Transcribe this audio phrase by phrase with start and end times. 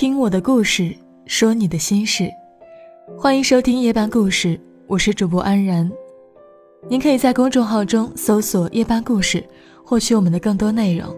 [0.00, 2.32] 听我的故事，说你的心事，
[3.18, 5.92] 欢迎收听夜半故事，我是主播安然。
[6.88, 9.44] 您可以在公众号中搜索“夜半故事”，
[9.84, 11.14] 获取我们的更多内容。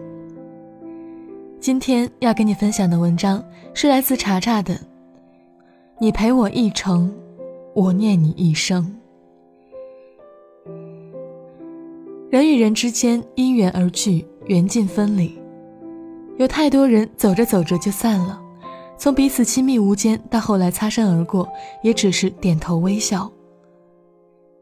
[1.61, 3.41] 今天要跟你分享的文章
[3.73, 4.73] 是来自查查的，
[5.97, 7.09] 《你陪我一程，
[7.73, 8.83] 我念你一生》。
[12.29, 15.39] 人与人之间因缘而聚，缘尽分离，
[16.35, 18.41] 有太多人走着走着就散了。
[19.03, 21.45] 从彼此亲密无间到后来擦身而过，
[21.81, 23.29] 也只是点头微笑。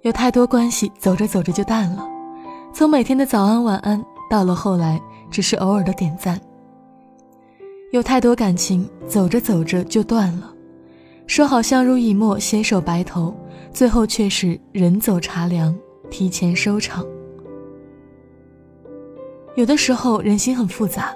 [0.01, 2.03] 有太多关系走着走着就淡了，
[2.73, 4.99] 从每天的早安晚安到了后来
[5.29, 6.41] 只是偶尔的点赞。
[7.91, 10.51] 有太多感情走着走着就断了，
[11.27, 13.31] 说好相濡以沫携手白头，
[13.71, 15.77] 最后却是人走茶凉
[16.09, 17.05] 提前收场。
[19.53, 21.15] 有的时候人心很复杂。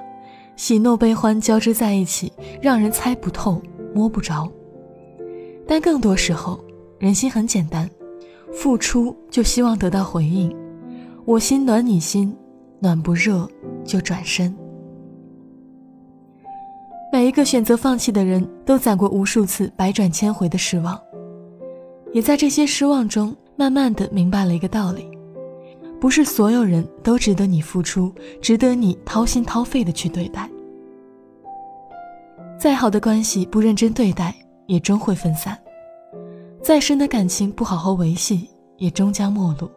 [0.56, 3.62] 喜怒悲欢交织在一起，让人猜不透、
[3.94, 4.52] 摸不着。
[5.68, 6.64] 但更多时候，
[7.00, 7.90] 人心很简单，
[8.54, 10.56] 付出就希望得到回应。
[11.26, 12.36] 我心暖你心，
[12.80, 13.50] 暖不热
[13.84, 14.56] 就转身。
[17.12, 21.00] 每一个选择放弃的人都攒过无数次百转千回的失望，
[22.14, 25.08] 也在这些失望中，慢慢的明白了一个道理：
[26.00, 30.50] 不是所有人都值得你付出，值得你掏心掏肺的去对待。
[32.60, 34.34] 再好的关系不认真对待，
[34.68, 35.56] 也终会分散；
[36.62, 39.70] 再深的感情不好好维系，也终将陌路。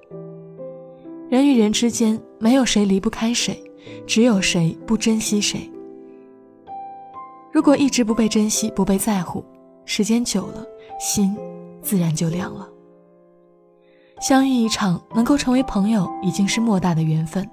[1.29, 3.63] 人与人之间，没有谁离不开谁，
[4.07, 5.71] 只有谁不珍惜谁。
[7.53, 9.45] 如果一直不被珍惜、不被在乎，
[9.85, 10.65] 时间久了，
[11.01, 11.37] 心
[11.83, 12.69] 自然就凉了。
[14.21, 17.45] 相遇一场，能够成为朋友，已经是莫大的缘分；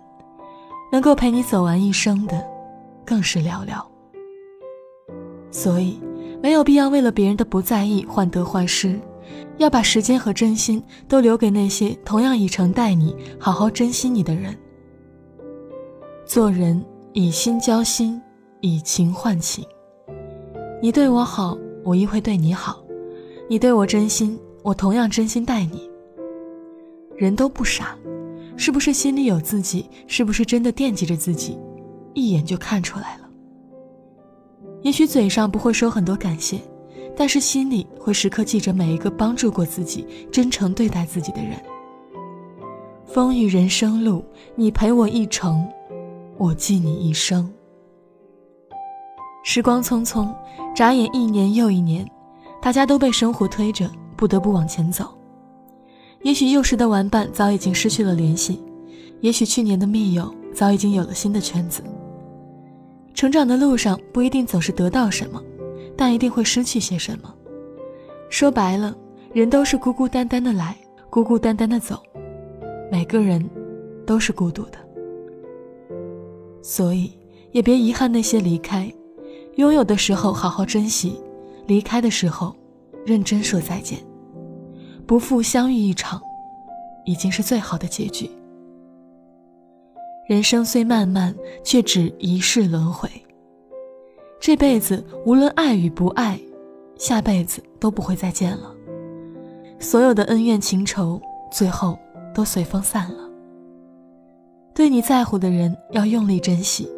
[0.91, 2.43] 能够陪你走完一生的，
[3.05, 3.83] 更是寥寥。
[5.51, 5.99] 所以，
[6.41, 8.99] 没有必要为了别人的不在意患得患失，
[9.57, 14.57] 要把时间和真心都留给那些同样以诚待你、好好珍惜你的人。
[16.25, 18.19] 做人以心交心，
[18.59, 19.63] 以情换情。
[20.81, 22.75] 你对我好，我亦会对你好；
[23.47, 25.89] 你对我真心，我同样真心待你。
[27.17, 27.97] 人都不傻，
[28.57, 29.89] 是不是心里有自己？
[30.07, 31.57] 是不是真的惦记着自己？
[32.13, 33.29] 一眼就看出来了。
[34.81, 36.59] 也许嘴上不会说很多感谢，
[37.15, 41.53] 但是心里会时刻记着每一个帮助过自己、真诚对待自己的人。
[43.05, 44.23] 风雨人生路，
[44.55, 45.65] 你陪我一程，
[46.37, 47.51] 我记你一生。
[49.43, 50.33] 时光匆匆，
[50.75, 52.05] 眨眼一年又一年，
[52.61, 55.17] 大家都被生活推着，不得不往前走。
[56.25, 58.59] 也许幼时的玩伴早已经失去了联系，
[59.21, 61.83] 也许去年的密友早已经有了新的圈子。
[63.13, 65.39] 成长的路上不一定总是得到什么，
[65.95, 67.31] 但一定会失去些什么。
[68.27, 68.97] 说白了，
[69.33, 70.75] 人都是孤孤单单的来，
[71.11, 72.01] 孤孤单单的走，
[72.91, 73.47] 每个人
[74.03, 74.79] 都是孤独的。
[76.63, 77.11] 所以，
[77.51, 78.91] 也别遗憾那些离开，
[79.57, 81.19] 拥有的时候好好珍惜，
[81.67, 82.55] 离开的时候
[83.05, 83.99] 认真说再见。
[85.07, 86.21] 不负相遇一场，
[87.03, 88.29] 已经是最好的结局。
[90.27, 91.33] 人生虽漫漫，
[91.63, 93.09] 却只一世轮回。
[94.39, 96.39] 这辈子无论爱与不爱，
[96.97, 98.73] 下辈子都不会再见了。
[99.79, 101.97] 所有的恩怨情仇，最后
[102.33, 103.29] 都随风散了。
[104.73, 106.89] 对你在乎的人，要用力珍惜。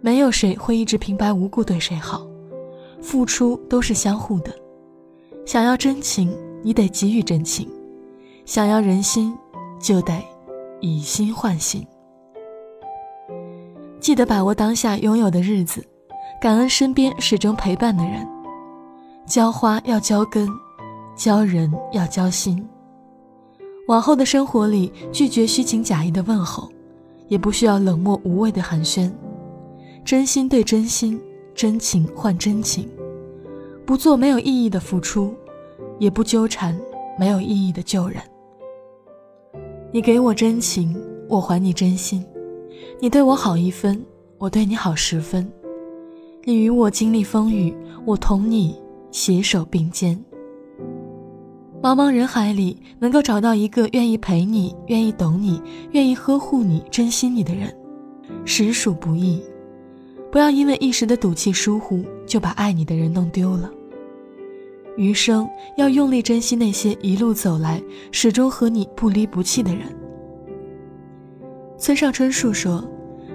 [0.00, 2.26] 没有谁会一直平白无故对谁好，
[3.00, 4.50] 付出都是相互的。
[5.46, 6.34] 想要真情，
[6.64, 7.68] 你得给予真情；
[8.46, 9.36] 想要人心，
[9.78, 10.14] 就得
[10.80, 11.86] 以心换心。
[14.00, 15.86] 记得把握当下拥有的日子，
[16.40, 18.26] 感恩身边始终陪伴的人。
[19.26, 20.48] 浇花要浇根，
[21.14, 22.66] 交人要交心。
[23.86, 26.72] 往后的生活里，拒绝虚情假意的问候，
[27.28, 29.12] 也不需要冷漠无味的寒暄。
[30.02, 31.20] 真心对真心，
[31.54, 32.88] 真情换真情。
[33.84, 35.34] 不做没有意义的付出，
[35.98, 36.78] 也不纠缠
[37.18, 38.20] 没有意义的旧人。
[39.92, 40.96] 你给我真情，
[41.28, 42.24] 我还你真心。
[43.00, 44.04] 你对我好一分，
[44.38, 45.50] 我对你好十分。
[46.44, 47.74] 你与我经历风雨，
[48.04, 48.78] 我同你
[49.10, 50.18] 携手并肩。
[51.82, 55.62] 茫茫人海里，能够找到一个愿意陪你、愿意懂你、
[55.92, 57.74] 愿意呵护你、珍惜你的人，
[58.44, 59.42] 实属不易。
[60.32, 63.70] 不要因为一时的赌气疏忽，就把爱你的人弄丢了。
[64.96, 67.82] 余生要用力珍惜那些一路走来
[68.12, 69.82] 始终和你不离不弃的人。
[71.76, 72.82] 村上春树说：“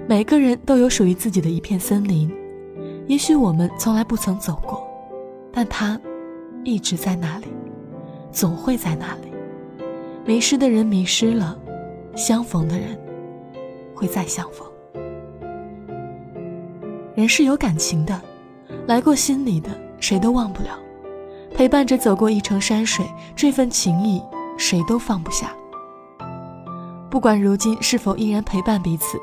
[0.08, 2.30] 每个人都有属于自己的一片森林，
[3.06, 4.82] 也许我们从来不曾走过，
[5.52, 6.00] 但它
[6.64, 7.46] 一直在那里，
[8.32, 9.30] 总会在那里。
[10.24, 11.58] 迷失的人迷失了，
[12.16, 12.98] 相逢的人
[13.94, 14.66] 会再相逢。
[17.14, 18.20] 人是有感情的，
[18.86, 19.70] 来过心里的
[20.00, 20.78] 谁都忘不了，
[21.54, 23.04] 陪伴着走过一程山水，
[23.36, 24.22] 这份情谊
[24.56, 25.52] 谁都放不下。
[27.10, 29.18] 不管如今是否依然陪伴彼此，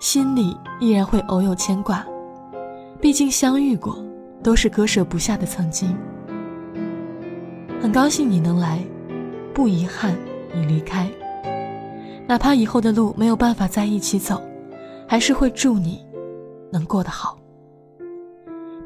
[0.00, 2.04] 心里依然会偶有牵挂。
[3.00, 4.02] 毕竟相遇过，
[4.42, 5.94] 都是割舍不下的曾经。
[7.82, 8.78] 很高兴你能来，
[9.52, 10.16] 不遗憾
[10.54, 11.10] 你离开。
[12.26, 14.40] 哪怕以后的路没有办法在一起走，
[15.06, 16.02] 还是会祝你
[16.72, 17.36] 能过得好。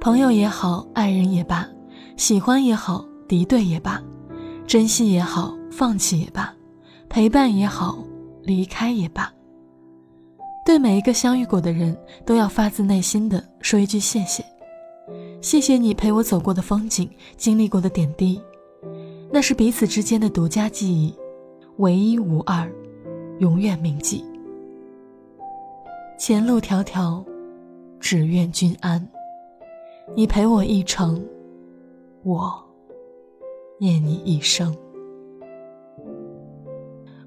[0.00, 1.68] 朋友也好，爱人也罢，
[2.18, 4.02] 喜欢也好，敌对也罢，
[4.66, 6.52] 珍惜也好，放弃也罢，
[7.08, 7.96] 陪伴也好，
[8.42, 9.32] 离开也罢。
[10.66, 14.44] 对每一个相遇过的人，都要发自内心的说一句谢谢，
[15.40, 18.42] 谢谢你陪我走过的风景，经历过的点滴，
[19.30, 21.14] 那是彼此之间的独家记忆，
[21.76, 22.68] 唯一无二，
[23.38, 24.24] 永远铭记。
[26.18, 27.24] 前路迢迢，
[28.00, 29.08] 只愿君安。
[30.16, 31.24] 你陪我一程，
[32.28, 32.62] 我
[33.80, 34.76] 念你一生。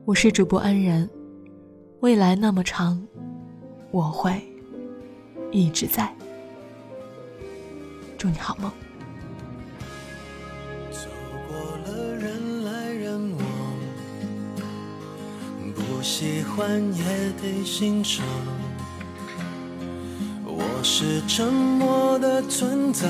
[0.05, 1.09] 我是主播安然，
[2.01, 3.01] 未来那么长。
[3.89, 4.39] 我会
[5.51, 6.15] 一直在。
[8.15, 8.71] 祝你好梦。
[10.91, 11.09] 走
[11.47, 11.57] 过
[11.87, 13.43] 了人来人往，
[15.73, 17.03] 不喜欢也
[17.41, 18.23] 得欣赏。
[20.45, 23.09] 我是沉默的存在，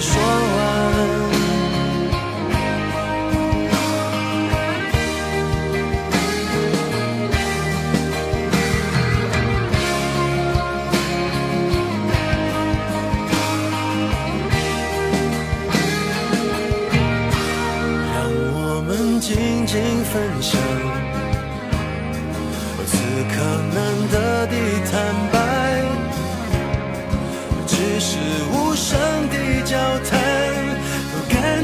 [0.00, 1.24] 说完。
[20.14, 20.60] 分享，
[22.86, 22.96] 此
[23.34, 23.36] 刻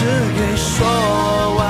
[0.00, 0.86] 事给说
[1.58, 1.60] 完，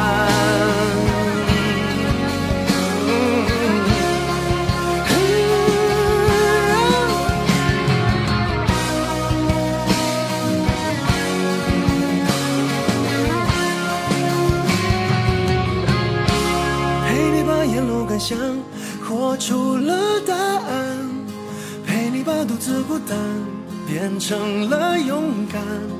[17.05, 18.39] 陪你把沿路感想
[19.03, 20.97] 活出了答案，
[21.85, 23.19] 陪你把独自孤单
[23.89, 26.00] 变成了勇敢。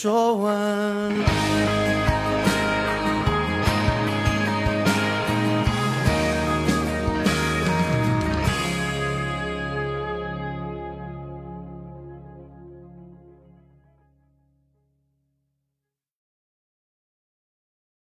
[0.00, 0.97] 说完。